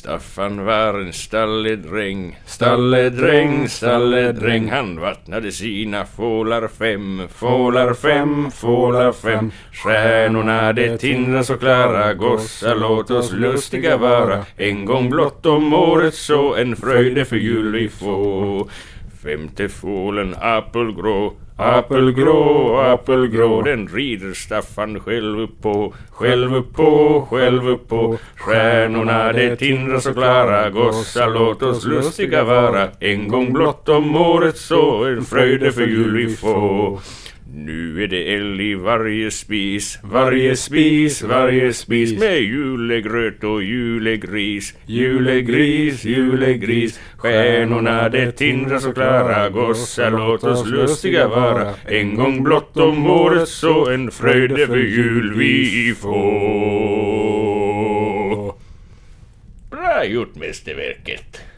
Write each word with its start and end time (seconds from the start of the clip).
Staffan 0.00 0.64
var 0.64 1.00
en 1.00 1.12
stalledräng, 1.12 2.38
stalledräng, 2.46 3.68
stalledräng. 3.68 4.70
Han 4.70 5.00
vattnade 5.00 5.52
sina 5.52 6.04
fålar 6.04 6.68
fem, 6.68 7.22
fålar 7.34 7.94
fem, 7.94 8.50
fålar 8.50 9.12
fem. 9.12 9.52
Stjärnorna 9.72 10.72
det 10.72 10.98
tindrar 10.98 11.42
så 11.42 11.56
klara, 11.56 12.14
gossar 12.14 12.76
låt 12.76 13.10
oss 13.10 13.32
lustiga 13.32 13.96
vara. 13.96 14.44
En 14.56 14.84
gång 14.84 15.10
blott 15.10 15.46
om 15.46 15.74
året 15.74 16.14
så 16.14 16.54
en 16.54 16.76
fröjde 16.76 17.24
för 17.24 17.36
jul 17.36 17.72
vi 17.72 17.88
få. 17.88 18.68
Femte 19.22 19.68
fålen 19.68 20.34
apelgrå, 20.40 21.34
apelgrå, 21.60 22.76
apelgrå. 22.80 23.62
Den 23.62 23.88
rider 23.88 24.34
Staffan 24.34 25.00
själv 25.00 25.46
på, 25.62 25.94
själv 26.10 26.62
på, 26.62 27.26
själv 27.30 27.76
på. 27.76 28.18
Stjärnorna 28.36 29.32
det 29.32 29.56
tindrar 29.56 30.00
så 30.00 30.12
klara. 30.12 30.70
Gossar 30.70 31.30
låt 31.30 31.62
oss 31.62 31.84
lustiga 31.84 32.44
vara. 32.44 32.88
En 33.00 33.28
gång 33.28 33.52
blott 33.52 33.88
om 33.88 34.16
året 34.16 34.56
så 34.56 35.04
en 35.04 35.24
fröjde 35.24 35.72
för 35.72 35.86
jul 35.86 36.16
vi 36.16 36.36
få 36.36 37.00
nu 37.54 38.02
är 38.02 38.06
det 38.06 38.34
eld 38.34 38.60
i 38.60 38.74
varje 38.74 39.30
spis, 39.30 39.98
varje 40.02 40.56
spis, 40.56 41.22
varje 41.22 41.72
spis 41.72 42.20
med 42.20 42.40
julegröt 42.42 43.44
och 43.44 43.62
julegris, 43.62 44.74
julegris, 44.86 46.04
julegris. 46.04 47.00
Stjärnorna 47.16 48.08
det 48.08 48.32
tindrar 48.32 48.78
så 48.78 48.92
klara, 48.92 49.48
gossar 49.48 50.10
låt 50.10 50.44
oss 50.44 50.66
lustiga 50.66 51.28
vara. 51.28 51.74
En 51.86 52.16
gång 52.16 52.42
blott 52.42 52.76
om 52.76 53.06
året 53.06 53.48
så 53.48 53.90
en 53.90 54.10
fröjde 54.10 54.66
för 54.66 54.76
jul 54.76 55.34
vi 55.34 55.94
får. 56.00 56.10
Bra 59.70 60.04
gjort 60.04 60.34
mästerverket. 60.34 61.49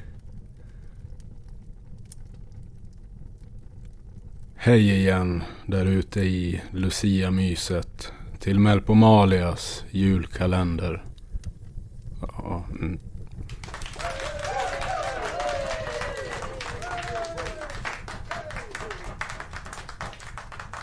Hej 4.65 4.91
igen 4.91 5.43
där 5.67 5.87
ute 5.87 6.21
i 6.21 6.61
Lucia-myset 6.71 8.13
till 8.39 8.59
Melpomalias 8.59 9.85
julkalender. 9.91 11.05
Ja, 12.21 12.65
mm. 12.71 12.99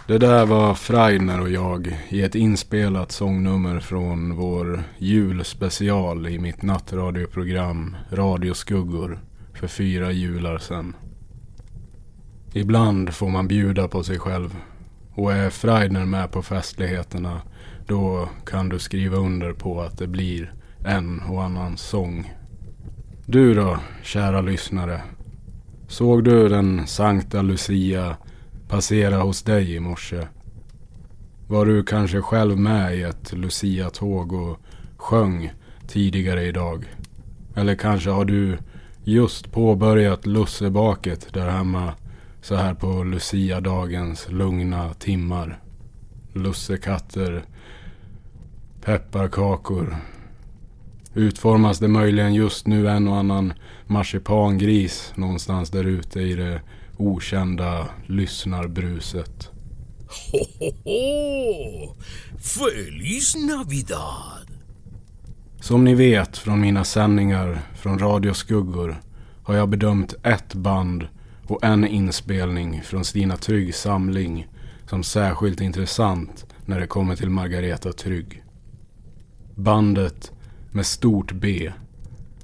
Det 0.08 0.18
där 0.18 0.46
var 0.46 0.76
Freidner 0.76 1.42
och 1.42 1.50
jag 1.50 2.00
i 2.10 2.22
ett 2.22 2.36
inspelat 2.36 3.12
sångnummer 3.12 3.80
från 3.80 4.36
vår 4.36 4.84
julspecial 4.98 6.28
i 6.28 6.40
mitt 6.40 6.62
nattradioprogram 6.62 7.98
Radioskuggor 8.12 9.20
för 9.54 9.68
fyra 9.68 10.12
jular 10.12 10.58
sedan. 10.58 10.96
Ibland 12.54 13.14
får 13.14 13.30
man 13.30 13.48
bjuda 13.48 13.88
på 13.88 14.04
sig 14.04 14.20
själv. 14.20 14.56
Och 15.14 15.34
är 15.34 15.50
Freidner 15.50 16.06
med 16.06 16.32
på 16.32 16.42
festligheterna 16.42 17.42
då 17.90 18.30
kan 18.46 18.70
du 18.70 18.80
skriva 18.80 19.18
under 19.18 19.54
på 19.54 19.82
att 19.82 19.98
det 19.98 20.08
blir 20.08 20.54
en 20.86 21.20
och 21.20 21.44
annan 21.44 21.78
sång. 21.78 22.34
Du 23.26 23.54
då, 23.54 23.78
kära 24.04 24.42
lyssnare. 24.42 25.02
Såg 25.88 26.24
du 26.24 26.50
den 26.50 26.88
Sankta 26.88 27.42
Lucia 27.42 28.18
passera 28.68 29.18
hos 29.18 29.44
dig 29.44 29.76
i 29.76 29.80
morse? 29.80 30.28
Var 31.48 31.66
du 31.66 31.84
kanske 31.84 32.22
själv 32.22 32.58
med 32.58 32.96
i 32.96 33.02
ett 33.02 33.34
Lucia-tåg 33.34 34.34
och 34.34 34.60
sjöng 34.98 35.52
tidigare 35.88 36.46
idag? 36.46 36.86
Eller 37.56 37.76
kanske 37.76 38.10
har 38.10 38.26
du 38.26 38.58
just 39.04 39.52
påbörjat 39.52 40.26
lussebaket 40.26 41.34
där 41.34 41.50
hemma 41.50 41.94
så 42.42 42.56
här 42.56 42.74
på 42.74 43.04
Lucia-dagens 43.04 44.30
lugna 44.30 44.94
timmar. 44.94 45.60
Lussekatter, 46.34 47.44
pepparkakor. 48.82 49.96
Utformas 51.14 51.80
det 51.80 51.88
möjligen 51.88 52.34
just 52.34 52.68
nu 52.68 52.90
en 52.90 53.08
och 53.08 53.16
annan 53.18 53.54
marsipangris 53.88 55.14
någonstans 55.16 55.70
där 55.70 55.84
ute 55.84 56.20
i 56.20 56.36
det 56.36 56.62
okända 56.98 57.88
lyssnarbruset. 58.06 59.52
Ho, 60.32 60.40
ho, 60.60 60.72
ho! 60.84 61.96
Feliz 62.38 63.36
Navidad! 63.36 64.48
Som 65.62 65.84
ni 65.84 65.96
vet 65.96 66.38
från 66.38 66.62
mina 66.62 66.84
sändningar 66.84 67.62
från 67.76 68.00
Radio 68.00 68.34
Skuggor 68.34 69.02
har 69.44 69.56
jag 69.56 69.70
bedömt 69.70 70.14
ett 70.24 70.54
band 70.54 71.08
och 71.50 71.64
en 71.64 71.88
inspelning 71.88 72.82
från 72.82 73.06
Stina 73.06 73.38
Tryggs 73.38 73.82
samling 73.82 74.48
som 74.86 75.04
särskilt 75.04 75.62
intressant 75.62 76.46
när 76.66 76.80
det 76.80 76.88
kommer 76.88 77.16
till 77.16 77.30
Margareta 77.30 77.94
Trygg. 77.94 78.44
Bandet 79.56 80.32
med 80.72 80.86
stort 80.86 81.32
B. 81.32 81.72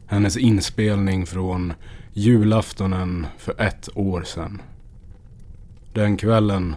Hennes 0.08 0.38
inspelning 0.38 1.26
från 1.26 1.74
julaftonen 2.14 3.28
för 3.38 3.62
ett 3.62 3.90
år 3.96 4.24
sedan. 4.24 4.62
Den 5.94 6.18
kvällen 6.18 6.76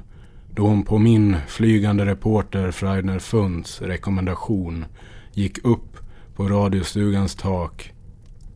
då 0.55 0.66
hon 0.66 0.83
på 0.83 0.99
min 0.99 1.37
flygande 1.47 2.06
reporter 2.06 2.71
Freidner 2.71 3.19
Funds 3.19 3.83
rekommendation 3.83 4.84
gick 5.33 5.65
upp 5.65 5.97
på 6.37 6.49
radiostugans 6.49 7.34
tak. 7.34 7.93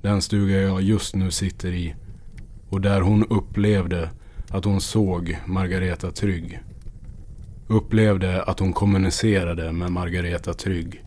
Den 0.02 0.22
stuga 0.22 0.60
jag 0.60 0.82
just 0.82 1.14
nu 1.14 1.30
sitter 1.30 1.72
i 1.72 1.94
och 2.72 2.80
där 2.80 3.00
hon 3.00 3.24
upplevde 3.24 4.10
att 4.50 4.64
hon 4.64 4.80
såg 4.80 5.38
Margareta 5.46 6.10
Trygg. 6.10 6.60
Upplevde 7.66 8.42
att 8.42 8.58
hon 8.58 8.72
kommunicerade 8.72 9.72
med 9.72 9.92
Margareta 9.92 10.54
Trygg. 10.54 11.04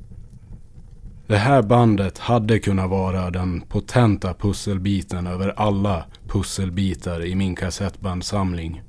Det 1.28 1.38
här 1.38 1.62
bandet 1.62 2.18
hade 2.18 2.60
kunnat 2.60 2.90
vara 2.90 3.30
den 3.30 3.62
potenta 3.62 4.34
pusselbiten 4.34 5.28
över 5.28 5.54
alla 5.58 6.06
pusselbitar 6.28 7.26
i 7.26 7.36
min 7.36 7.56
kassettbandsamling. 7.56 8.82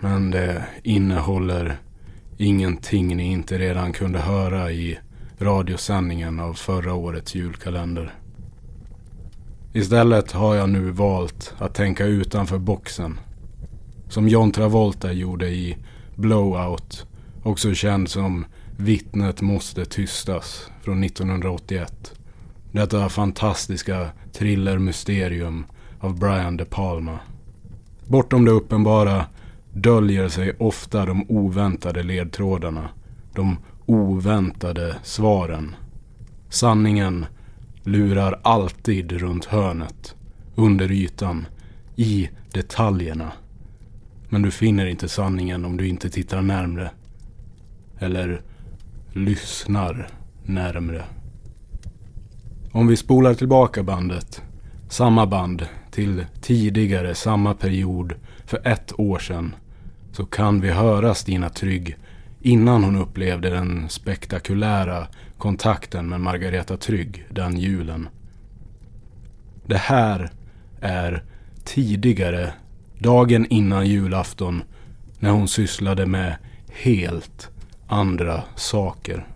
Men 0.00 0.30
det 0.30 0.64
innehåller 0.82 1.76
ingenting 2.36 3.16
ni 3.16 3.32
inte 3.32 3.58
redan 3.58 3.92
kunde 3.92 4.18
höra 4.18 4.70
i 4.72 4.98
radiosändningen 5.38 6.40
av 6.40 6.54
förra 6.54 6.94
årets 6.94 7.34
julkalender. 7.34 8.19
Istället 9.72 10.32
har 10.32 10.54
jag 10.54 10.68
nu 10.68 10.90
valt 10.90 11.54
att 11.58 11.74
tänka 11.74 12.04
utanför 12.06 12.58
boxen. 12.58 13.20
Som 14.08 14.28
John 14.28 14.52
Travolta 14.52 15.12
gjorde 15.12 15.48
i 15.48 15.76
Blowout, 16.14 17.06
också 17.42 17.74
känd 17.74 18.08
som 18.08 18.44
Vittnet 18.76 19.40
måste 19.40 19.84
tystas 19.84 20.70
från 20.82 21.04
1981. 21.04 22.12
Detta 22.72 23.08
fantastiska 23.08 24.08
thrillermysterium 24.32 25.64
av 26.00 26.18
Brian 26.18 26.56
De 26.56 26.64
Palma. 26.64 27.18
Bortom 28.06 28.44
det 28.44 28.50
uppenbara 28.50 29.26
döljer 29.72 30.28
sig 30.28 30.52
ofta 30.58 31.06
de 31.06 31.26
oväntade 31.28 32.02
ledtrådarna. 32.02 32.88
De 33.34 33.56
oväntade 33.86 34.96
svaren. 35.02 35.74
Sanningen 36.48 37.26
lurar 37.84 38.40
alltid 38.42 39.12
runt 39.12 39.44
hörnet, 39.44 40.14
under 40.54 40.92
ytan, 40.92 41.46
i 41.96 42.30
detaljerna. 42.52 43.32
Men 44.28 44.42
du 44.42 44.50
finner 44.50 44.86
inte 44.86 45.08
sanningen 45.08 45.64
om 45.64 45.76
du 45.76 45.88
inte 45.88 46.10
tittar 46.10 46.42
närmre. 46.42 46.90
Eller 47.98 48.42
lyssnar 49.12 50.08
närmre. 50.44 51.04
Om 52.72 52.86
vi 52.86 52.96
spolar 52.96 53.34
tillbaka 53.34 53.82
bandet, 53.82 54.42
samma 54.88 55.26
band, 55.26 55.66
till 55.90 56.26
tidigare 56.40 57.14
samma 57.14 57.54
period 57.54 58.14
för 58.46 58.66
ett 58.68 59.00
år 59.00 59.18
sedan, 59.18 59.54
så 60.12 60.26
kan 60.26 60.60
vi 60.60 60.70
höra 60.70 61.14
Stina 61.14 61.48
Trygg 61.48 61.96
innan 62.40 62.84
hon 62.84 62.96
upplevde 62.96 63.50
den 63.50 63.88
spektakulära 63.88 65.06
kontakten 65.38 66.08
med 66.08 66.20
Margareta 66.20 66.76
Trygg 66.76 67.26
den 67.30 67.56
julen. 67.58 68.08
Det 69.66 69.76
här 69.76 70.30
är 70.80 71.24
tidigare, 71.64 72.52
dagen 72.98 73.46
innan 73.46 73.86
julafton, 73.86 74.62
när 75.18 75.30
hon 75.30 75.48
sysslade 75.48 76.06
med 76.06 76.36
helt 76.68 77.50
andra 77.88 78.42
saker. 78.56 79.26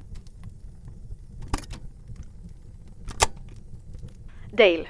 Dale. 4.52 4.86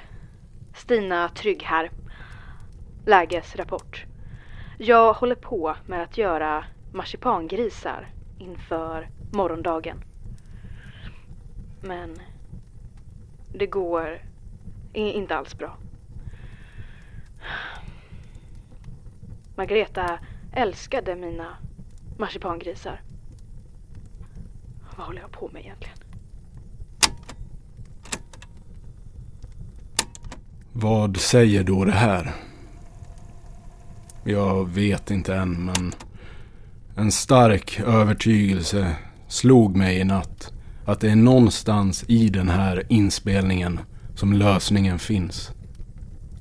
Stina 0.75 1.29
Trygg 1.29 1.63
här. 1.63 1.91
Lägesrapport. 3.05 4.05
Jag 4.77 5.13
håller 5.13 5.35
på 5.35 5.75
med 5.85 6.03
att 6.03 6.17
göra 6.17 6.63
marsipangrisar 6.95 8.07
inför 8.37 9.09
morgondagen. 9.33 10.03
Men 11.81 12.19
Det 13.53 13.67
går 13.67 14.21
inte 14.93 15.35
alls 15.35 15.57
bra. 15.57 15.77
Margareta 19.55 20.19
älskade 20.53 21.15
mina 21.15 21.57
marsipangrisar. 22.17 23.01
Vad 24.97 25.07
håller 25.07 25.21
jag 25.21 25.31
på 25.31 25.49
med 25.53 25.61
egentligen? 25.61 25.97
Vad 30.71 31.17
säger 31.17 31.63
då 31.63 31.85
det 31.85 31.91
här? 31.91 32.33
Jag 34.23 34.69
vet 34.69 35.11
inte 35.11 35.35
än, 35.35 35.65
men 35.65 35.93
en 36.95 37.11
stark 37.11 37.79
övertygelse 37.79 38.95
slog 39.27 39.75
mig 39.75 39.99
i 39.99 40.03
natt 40.03 40.53
att 40.85 40.99
det 40.99 41.11
är 41.11 41.15
någonstans 41.15 42.05
i 42.07 42.29
den 42.29 42.49
här 42.49 42.83
inspelningen 42.89 43.79
som 44.15 44.33
lösningen 44.33 44.99
finns. 44.99 45.51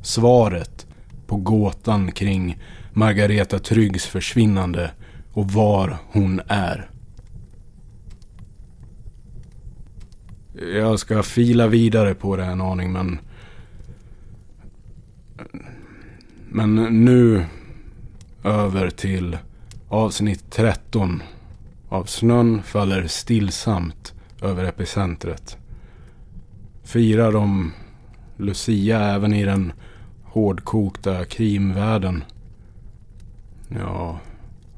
Svaret 0.02 0.86
på 1.26 1.36
gåtan 1.36 2.12
kring 2.12 2.58
Margareta 2.92 3.58
Tryggs 3.58 4.06
försvinnande 4.06 4.90
och 5.32 5.50
var 5.50 5.98
hon 6.12 6.40
är. 6.46 6.90
Jag 10.74 10.98
ska 10.98 11.22
fila 11.22 11.66
vidare 11.66 12.14
på 12.14 12.36
det 12.36 12.44
en 12.44 12.60
aning, 12.60 12.92
men 12.92 13.18
Men 16.56 16.74
nu 17.04 17.44
över 18.44 18.90
till 18.90 19.38
avsnitt 19.94 20.50
13 20.50 21.22
av 21.88 22.04
Snön 22.04 22.62
faller 22.62 23.06
stillsamt 23.06 24.14
över 24.42 24.64
epicentret. 24.64 25.56
Firar 26.82 27.32
de 27.32 27.72
Lucia 28.36 29.00
även 29.00 29.34
i 29.34 29.44
den 29.44 29.72
hårdkokta 30.24 31.24
krimvärlden? 31.24 32.24
Ja, 33.68 34.18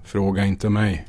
fråga 0.05 0.45
inte 0.45 0.69
mig. 0.69 1.07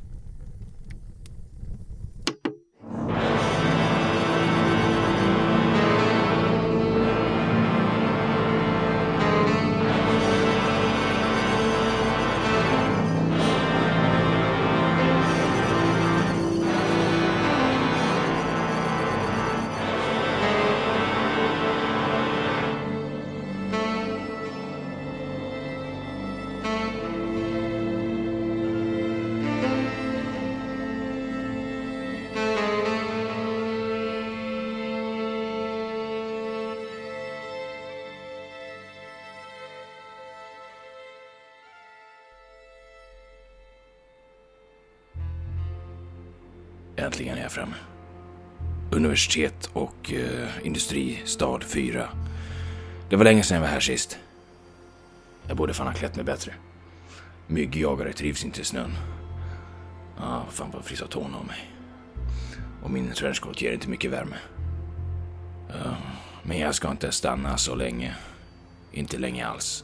Äntligen 46.97 47.37
är 47.37 47.41
jag 47.41 47.51
framme. 47.51 47.75
Universitet 48.91 49.69
och 49.73 50.13
eh, 50.13 50.49
industristad 50.63 51.59
4. 51.59 52.09
Det 53.09 53.15
var 53.15 53.23
länge 53.23 53.43
sedan 53.43 53.55
jag 53.55 53.61
var 53.61 53.67
här 53.67 53.79
sist. 53.79 54.17
Jag 55.47 55.57
borde 55.57 55.73
fan 55.73 55.87
ha 55.87 55.93
klätt 55.93 56.15
mig 56.15 56.25
bättre. 56.25 56.53
Myggjagare 57.47 58.13
trivs 58.13 58.45
inte 58.45 58.61
i 58.61 58.63
snön. 58.63 58.91
Ah, 60.17 60.41
fan 60.49 60.71
vad 60.73 60.85
frissa 60.85 61.07
tårna 61.07 61.37
av 61.37 61.45
mig. 61.45 61.71
Och 62.83 62.91
min 62.91 63.11
trenchcoat 63.11 63.61
ger 63.61 63.71
inte 63.71 63.89
mycket 63.89 64.11
värme. 64.11 64.35
Uh, 65.69 65.93
men 66.43 66.59
jag 66.59 66.75
ska 66.75 66.91
inte 66.91 67.11
stanna 67.11 67.57
så 67.57 67.75
länge. 67.75 68.15
Inte 68.91 69.17
länge 69.17 69.47
alls. 69.47 69.83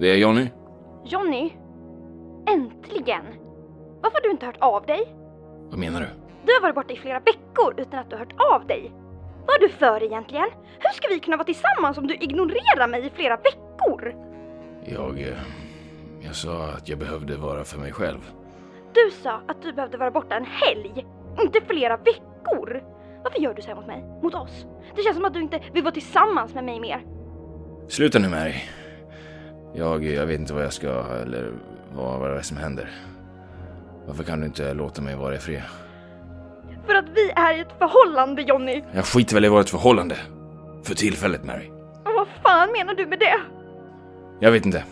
Det 0.00 0.10
är 0.10 0.16
Johnny. 0.16 0.48
Johnny? 1.08 1.52
Äntligen! 2.48 3.24
Varför 4.02 4.14
har 4.16 4.22
du 4.22 4.30
inte 4.30 4.46
hört 4.46 4.56
av 4.60 4.86
dig? 4.86 5.14
Vad 5.70 5.78
menar 5.78 6.00
du? 6.00 6.06
Du 6.46 6.52
har 6.52 6.60
varit 6.62 6.74
borta 6.74 6.92
i 6.92 6.96
flera 6.96 7.20
veckor 7.20 7.74
utan 7.76 7.98
att 8.00 8.10
du 8.10 8.16
har 8.16 8.20
hört 8.24 8.34
av 8.54 8.66
dig. 8.66 8.92
Vad 9.46 9.56
är 9.56 9.60
du 9.60 9.68
för 9.68 10.02
egentligen? 10.02 10.48
Hur 10.78 10.90
ska 10.94 11.08
vi 11.08 11.20
kunna 11.20 11.36
vara 11.36 11.44
tillsammans 11.44 11.98
om 11.98 12.06
du 12.06 12.14
ignorerar 12.14 12.88
mig 12.88 13.06
i 13.06 13.10
flera 13.10 13.36
veckor? 13.36 14.14
Jag... 14.84 15.20
eh, 15.20 15.38
Jag 16.20 16.34
sa 16.34 16.64
att 16.76 16.88
jag 16.88 16.98
behövde 16.98 17.36
vara 17.36 17.64
för 17.64 17.78
mig 17.78 17.92
själv. 17.92 18.30
Du 18.94 19.10
sa 19.22 19.40
att 19.48 19.62
du 19.62 19.72
behövde 19.72 19.98
vara 19.98 20.10
borta 20.10 20.34
en 20.36 20.44
helg, 20.44 21.06
inte 21.42 21.60
flera 21.66 21.96
veckor. 21.96 22.82
Varför 23.24 23.38
gör 23.40 23.54
du 23.54 23.62
så 23.62 23.68
här 23.68 23.74
mot 23.74 23.86
mig? 23.86 24.04
Mot 24.22 24.34
oss? 24.34 24.66
Det 24.96 25.02
känns 25.02 25.16
som 25.16 25.24
att 25.24 25.34
du 25.34 25.40
inte 25.40 25.60
vill 25.72 25.82
vara 25.82 25.94
tillsammans 25.94 26.54
med 26.54 26.64
mig 26.64 26.80
mer. 26.80 27.04
Sluta 27.88 28.18
nu 28.18 28.28
Mary. 28.28 28.54
Jag, 29.74 30.04
jag 30.04 30.26
vet 30.26 30.40
inte 30.40 30.54
vad 30.54 30.64
jag 30.64 30.72
ska, 30.72 31.04
eller 31.22 31.52
vad, 31.94 32.20
vad 32.20 32.30
det 32.30 32.38
är 32.38 32.42
som 32.42 32.56
händer. 32.56 32.90
Varför 34.06 34.24
kan 34.24 34.40
du 34.40 34.46
inte 34.46 34.74
låta 34.74 35.02
mig 35.02 35.16
vara 35.16 35.34
i 35.34 35.38
fred? 35.38 35.62
För 36.86 36.94
att 36.94 37.08
vi 37.14 37.30
är 37.30 37.58
i 37.58 37.60
ett 37.60 37.78
förhållande 37.78 38.42
Johnny. 38.42 38.82
Jag 38.92 39.04
skiter 39.04 39.34
väl 39.34 39.44
i 39.44 39.48
vårt 39.48 39.68
förhållande. 39.68 40.16
För 40.82 40.94
tillfället 40.94 41.44
Mary. 41.44 41.68
Och 42.04 42.12
vad 42.16 42.28
fan 42.42 42.72
menar 42.72 42.94
du 42.94 43.06
med 43.06 43.18
det? 43.18 43.40
Jag 44.40 44.52
vet 44.52 44.66
inte. 44.66 44.84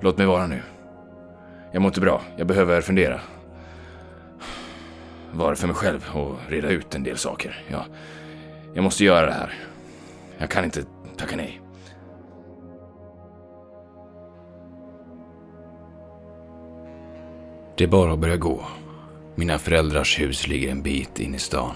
Låt 0.00 0.18
mig 0.18 0.26
vara 0.26 0.46
nu. 0.46 0.62
Jag 1.72 1.82
mår 1.82 1.88
inte 1.88 2.00
bra. 2.00 2.22
Jag 2.36 2.46
behöver 2.46 2.80
fundera. 2.80 3.20
Vara 5.32 5.56
för 5.56 5.66
mig 5.66 5.76
själv 5.76 6.10
och 6.14 6.36
reda 6.48 6.68
ut 6.68 6.94
en 6.94 7.02
del 7.02 7.16
saker. 7.16 7.64
Jag, 7.68 7.84
jag 8.74 8.84
måste 8.84 9.04
göra 9.04 9.26
det 9.26 9.32
här. 9.32 9.54
Jag 10.38 10.50
kan 10.50 10.64
inte 10.64 10.82
tacka 11.16 11.36
nej. 11.36 11.60
Det 17.78 17.84
är 17.84 17.88
bara 17.88 18.12
att 18.12 18.18
börja 18.18 18.36
gå. 18.36 18.64
Mina 19.34 19.58
föräldrars 19.58 20.20
hus 20.20 20.46
ligger 20.46 20.70
en 20.70 20.82
bit 20.82 21.20
in 21.20 21.34
i 21.34 21.38
stan. 21.38 21.74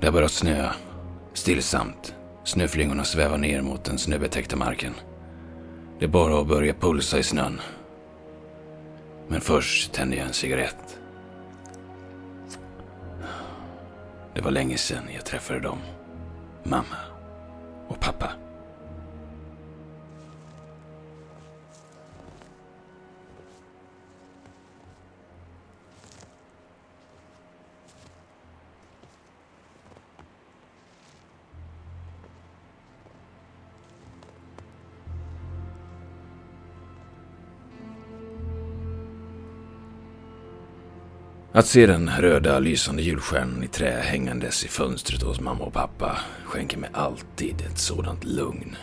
Det 0.00 0.06
har 0.06 0.12
börjat 0.12 0.30
snöa. 0.30 0.74
Stillsamt. 1.32 2.14
Snöflingorna 2.44 3.04
svävar 3.04 3.38
ner 3.38 3.62
mot 3.62 3.84
den 3.84 3.98
snöbetäckta 3.98 4.56
marken. 4.56 4.94
Det 5.98 6.04
är 6.04 6.08
bara 6.08 6.40
att 6.40 6.48
börja 6.48 6.74
pulsa 6.74 7.18
i 7.18 7.22
snön. 7.22 7.60
Men 9.28 9.40
först 9.40 9.92
tänder 9.92 10.16
jag 10.16 10.26
en 10.26 10.32
cigarett. 10.32 10.98
Det 14.34 14.40
var 14.40 14.50
länge 14.50 14.76
sedan 14.76 15.04
jag 15.14 15.24
träffade 15.24 15.60
dem. 15.60 15.78
Mamma 16.62 16.96
och 17.88 18.00
pappa. 18.00 18.43
Att 41.56 41.66
se 41.66 41.86
den 41.86 42.10
röda 42.10 42.58
lysande 42.58 43.02
julstjärnan 43.02 43.62
i 43.62 43.68
trä 43.68 44.00
hängandes 44.00 44.64
i 44.64 44.68
fönstret 44.68 45.22
hos 45.22 45.40
mamma 45.40 45.64
och 45.64 45.72
pappa 45.72 46.18
skänker 46.44 46.78
mig 46.78 46.90
alltid 46.92 47.60
ett 47.60 47.78
sådant 47.78 48.24
lugn. 48.24 48.76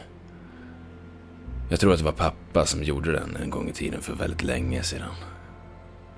Jag 1.69 1.79
tror 1.79 1.93
att 1.93 1.99
det 1.99 2.05
var 2.05 2.11
pappa 2.11 2.65
som 2.65 2.83
gjorde 2.83 3.11
den 3.11 3.35
en 3.35 3.49
gång 3.49 3.69
i 3.69 3.73
tiden 3.73 4.01
för 4.01 4.13
väldigt 4.13 4.43
länge 4.43 4.83
sedan. 4.83 5.11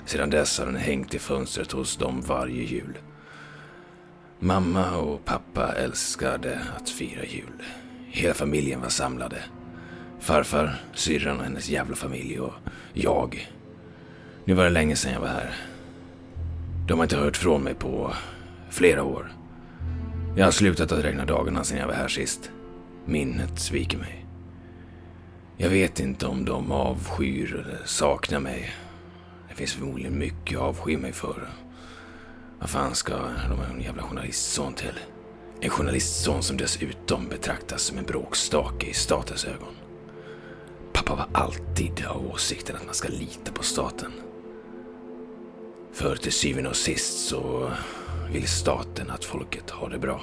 Sedan 0.05 0.29
dess 0.29 0.59
har 0.59 0.65
den 0.65 0.75
hängt 0.75 1.13
i 1.13 1.19
fönstret 1.19 1.71
hos 1.71 1.97
dem 1.97 2.21
varje 2.21 2.63
jul. 2.63 2.97
Mamma 4.39 4.97
och 4.97 5.25
pappa 5.25 5.73
älskade 5.73 6.59
att 6.77 6.89
fira 6.89 7.25
jul. 7.25 7.63
Hela 8.07 8.33
familjen 8.33 8.81
var 8.81 8.89
samlade. 8.89 9.37
Farfar, 10.19 10.81
syrran 10.93 11.37
och 11.37 11.43
hennes 11.43 11.69
jävla 11.69 11.95
familj 11.95 12.39
och 12.39 12.53
jag. 12.93 13.49
Nu 14.45 14.53
var 14.53 14.63
det 14.63 14.69
länge 14.69 14.95
sedan 14.95 15.13
jag 15.13 15.19
var 15.19 15.27
här. 15.27 15.72
De 16.87 16.99
har 16.99 17.03
inte 17.03 17.17
hört 17.17 17.37
från 17.37 17.63
mig 17.63 17.73
på 17.73 18.13
flera 18.69 19.03
år. 19.03 19.31
Jag 20.35 20.45
har 20.45 20.51
slutat 20.51 20.91
att 20.91 21.03
räkna 21.03 21.25
dagarna 21.25 21.63
sedan 21.63 21.77
jag 21.77 21.87
var 21.87 21.93
här 21.93 22.07
sist. 22.07 22.51
Minnet 23.05 23.59
sviker 23.59 23.97
mig. 23.97 24.25
Jag 25.57 25.69
vet 25.69 25.99
inte 25.99 26.25
om 26.25 26.45
de 26.45 26.71
avskyr 26.71 27.55
eller 27.55 27.81
saknar 27.85 28.39
mig. 28.39 28.71
Det 29.49 29.55
finns 29.55 29.73
förmodligen 29.73 30.19
mycket 30.19 30.57
att 30.57 30.63
avsky 30.63 30.97
mig 30.97 31.11
för. 31.11 31.49
Vad 32.59 32.69
fan 32.69 32.95
ska 32.95 33.13
de 33.49 33.57
ha 33.57 33.65
en 33.73 33.81
jävla 33.81 34.03
journalistson 34.03 34.73
till? 34.73 34.99
En 35.61 35.69
journalistson 35.69 36.43
som 36.43 36.57
dessutom 36.57 37.27
betraktas 37.29 37.81
som 37.81 37.97
en 37.97 38.05
bråkstake 38.05 38.87
i 38.87 38.93
statens 38.93 39.45
ögon. 39.45 39.75
Pappa 40.93 41.15
var 41.15 41.27
alltid 41.41 42.05
av 42.05 42.31
åsikten 42.31 42.75
att 42.75 42.85
man 42.85 42.95
ska 42.95 43.07
lita 43.07 43.51
på 43.51 43.63
staten. 43.63 44.11
För 45.93 46.15
till 46.15 46.31
syvende 46.31 46.69
och 46.69 46.75
sist 46.75 47.27
så 47.27 47.71
vill 48.31 48.47
staten 48.47 49.09
att 49.09 49.25
folket 49.25 49.69
har 49.69 49.89
det 49.89 49.99
bra. 49.99 50.21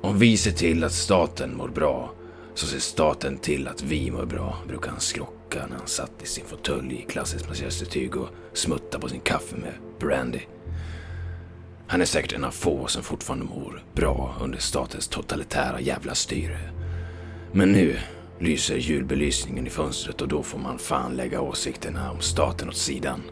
Om 0.00 0.18
vi 0.18 0.36
ser 0.36 0.50
till 0.50 0.84
att 0.84 0.92
staten 0.92 1.56
mår 1.56 1.68
bra 1.68 2.12
så 2.54 2.66
ser 2.66 2.78
staten 2.78 3.38
till 3.38 3.68
att 3.68 3.82
vi 3.82 4.10
mår 4.10 4.26
bra, 4.26 4.56
brukar 4.68 4.90
han 4.90 5.00
skrocka 5.00 5.66
när 5.66 5.76
han 5.76 5.86
satt 5.86 6.22
i 6.22 6.26
sin 6.26 6.44
fåtölj 6.46 6.94
i 6.94 7.02
klassiskt 7.02 7.46
manchestertyg 7.46 8.16
och 8.16 8.28
smutta 8.52 8.98
på 8.98 9.08
sin 9.08 9.20
kaffe 9.20 9.56
med 9.56 9.72
brandy. 9.98 10.40
Han 11.86 12.00
är 12.00 12.04
säkert 12.04 12.32
en 12.32 12.44
av 12.44 12.50
få 12.50 12.86
som 12.86 13.02
fortfarande 13.02 13.44
mår 13.44 13.84
bra 13.94 14.36
under 14.40 14.58
statens 14.58 15.08
totalitära 15.08 15.80
jävla 15.80 16.14
styre. 16.14 16.58
Men 17.52 17.72
nu 17.72 17.96
lyser 18.38 18.76
julbelysningen 18.76 19.66
i 19.66 19.70
fönstret 19.70 20.22
och 20.22 20.28
då 20.28 20.42
får 20.42 20.58
man 20.58 20.78
fan 20.78 21.16
lägga 21.16 21.40
åsikterna 21.40 22.10
om 22.10 22.20
staten 22.20 22.68
åt 22.68 22.76
sidan. 22.76 23.22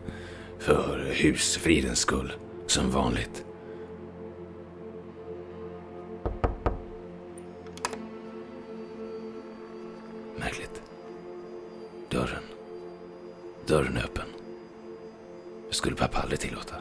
För 0.58 1.12
husfridens 1.12 1.98
skull, 1.98 2.32
som 2.66 2.90
vanligt. 2.90 3.44
Märkligt. 10.36 10.82
Dörren. 12.08 12.42
Dörren 13.66 13.96
är 13.96 14.04
öppen. 14.04 14.26
Det 15.68 15.74
skulle 15.74 15.96
pappa 15.96 16.18
aldrig 16.18 16.40
tillåta. 16.40 16.74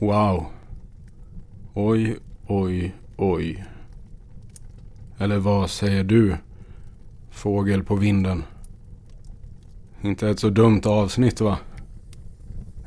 Wow. 0.00 0.46
Oj, 1.74 2.16
oj, 2.46 2.94
oj. 3.16 3.64
Eller 5.18 5.38
vad 5.38 5.70
säger 5.70 6.04
du? 6.04 6.36
Fågel 7.30 7.84
på 7.84 7.94
vinden. 7.96 8.42
Inte 10.02 10.28
ett 10.28 10.40
så 10.40 10.50
dumt 10.50 10.80
avsnitt 10.84 11.40
va? 11.40 11.58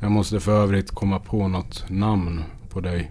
Jag 0.00 0.10
måste 0.10 0.40
för 0.40 0.62
övrigt 0.62 0.90
komma 0.90 1.20
på 1.20 1.48
något 1.48 1.84
namn 1.88 2.42
på 2.68 2.80
dig. 2.80 3.10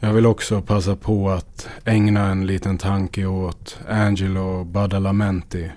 Jag 0.00 0.12
vill 0.12 0.26
också 0.26 0.62
passa 0.62 0.96
på 0.96 1.30
att 1.30 1.68
ägna 1.84 2.30
en 2.30 2.46
liten 2.46 2.78
tanke 2.78 3.26
åt 3.26 3.78
Angelo 3.88 4.64
Badalamenti. 4.64 5.70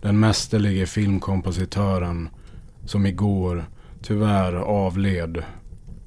Den 0.00 0.20
mästerlige 0.20 0.86
filmkompositören 0.86 2.28
som 2.84 3.06
igår 3.06 3.64
tyvärr 4.02 4.52
avled 4.52 5.42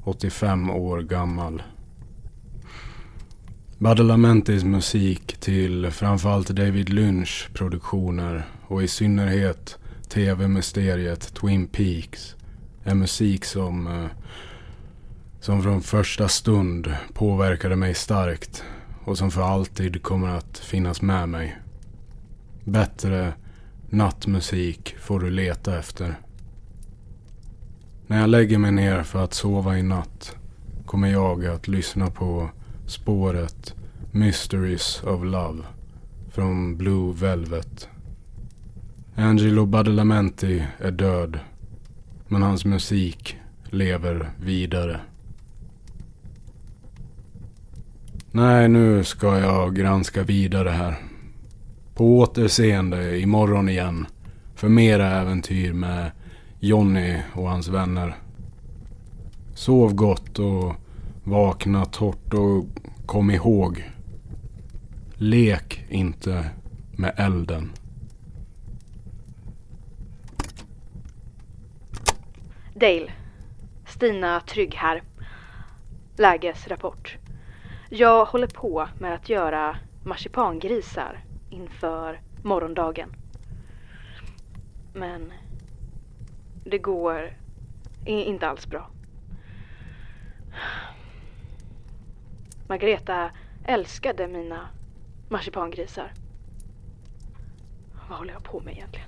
85 0.04 0.70
år 0.70 1.02
gammal. 1.02 1.64
Badalamentis 3.78 4.64
musik 4.64 5.38
till 5.40 5.92
framförallt 5.92 6.48
David 6.48 6.90
Lynch 6.90 7.50
produktioner 7.54 8.46
och 8.68 8.84
i 8.84 8.88
synnerhet 8.88 9.78
tv-mysteriet 10.10 11.34
Twin 11.34 11.68
Peaks 11.68 12.36
är 12.84 12.96
musik 12.96 13.46
som, 13.46 13.88
eh, 13.88 14.06
som 15.40 15.64
från 15.64 15.82
första 15.82 16.28
stund 16.28 16.96
påverkade 17.14 17.76
mig 17.76 17.94
starkt 17.94 18.64
och 19.04 19.18
som 19.18 19.32
för 19.32 19.42
alltid 19.42 20.04
kommer 20.04 20.28
att 20.28 20.58
finnas 20.58 21.02
med 21.02 21.30
mig. 21.30 21.58
Bättre 22.64 23.34
nattmusik 23.92 24.96
får 25.00 25.20
du 25.20 25.30
leta 25.30 25.80
efter. 25.80 26.16
När 28.08 28.20
jag 28.20 28.30
lägger 28.30 28.58
mig 28.58 28.72
ner 28.72 29.04
för 29.04 29.24
att 29.24 29.34
sova 29.34 29.78
i 29.78 29.84
natt 29.84 30.36
kommer 30.86 31.08
jag 31.08 31.46
att 31.46 31.68
lyssna 31.68 32.10
på 32.10 32.50
spåret 32.88 33.76
Mysteries 34.12 35.04
of 35.04 35.24
Love 35.24 35.64
från 36.32 36.78
Blue 36.78 37.14
Velvet. 37.14 37.90
Angelo 39.16 39.66
Badalamenti 39.66 40.66
är 40.80 40.92
död, 40.92 41.40
men 42.28 42.42
hans 42.42 42.66
musik 42.66 43.38
lever 43.70 44.30
vidare. 44.40 45.00
Nej, 48.32 48.70
nu 48.70 49.04
ska 49.04 49.40
jag 49.40 49.76
granska 49.76 50.24
vidare 50.24 50.70
här. 50.70 51.11
På 51.96 52.18
återseende 52.20 53.20
imorgon 53.20 53.70
igen 53.70 54.08
för 54.56 54.70
mera 54.70 55.08
äventyr 55.08 55.74
med 55.74 56.12
Jonny 56.60 57.18
och 57.34 57.50
hans 57.50 57.68
vänner. 57.68 58.16
Sov 59.54 59.94
gott 59.94 60.40
och 60.40 60.76
vakna 61.24 61.86
torrt 61.86 62.34
och 62.34 62.66
kom 63.06 63.32
ihåg. 63.32 63.92
Lek 65.14 65.86
inte 65.90 66.50
med 66.92 67.14
elden. 67.18 67.72
Dale. 72.74 73.12
Stina 73.88 74.40
Trygg 74.40 74.76
här. 74.76 75.04
Lägesrapport. 76.18 77.18
Jag 77.90 78.26
håller 78.26 78.48
på 78.48 78.88
med 79.00 79.14
att 79.14 79.30
göra 79.30 79.78
marsipangrisar 80.04 81.24
inför 81.52 82.22
morgondagen. 82.44 83.16
Men 84.94 85.34
det 86.64 86.78
går 86.78 87.34
inte 88.06 88.48
alls 88.48 88.68
bra. 88.68 88.90
Margareta 92.68 93.32
älskade 93.66 94.28
mina 94.28 94.70
marsipangrisar. 95.30 96.14
Vad 98.10 98.18
håller 98.18 98.34
jag 98.34 98.44
på 98.44 98.60
med 98.60 98.74
egentligen? 98.74 99.08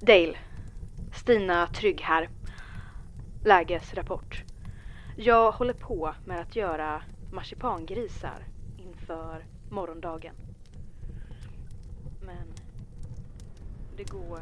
Dale. 0.00 0.43
Stina 1.24 1.66
Trygg 1.66 2.00
här. 2.00 2.28
Lägesrapport. 3.44 4.44
Jag 5.16 5.52
håller 5.52 5.72
på 5.72 6.14
med 6.24 6.40
att 6.40 6.56
göra 6.56 7.02
marsipangrisar 7.32 8.46
inför 8.76 9.44
morgondagen. 9.70 10.34
Men 12.20 12.46
det 13.96 14.10
går 14.10 14.40